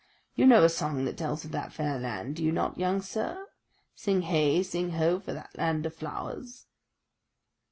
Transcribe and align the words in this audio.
You 0.33 0.47
know 0.47 0.63
a 0.63 0.69
song 0.69 1.05
that 1.05 1.15
tells 1.15 1.45
of 1.45 1.51
that 1.51 1.71
fair 1.71 1.99
land, 1.99 2.35
do 2.37 2.43
you 2.43 2.51
not, 2.51 2.75
young 2.79 3.03
sir? 3.03 3.47
'Sing 3.93 4.23
heigh, 4.23 4.63
sing 4.63 4.93
ho, 4.93 5.19
for 5.19 5.31
that 5.33 5.55
land 5.55 5.85
of 5.85 5.93
flowers. 5.93 6.65